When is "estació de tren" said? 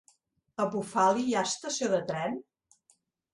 1.49-2.41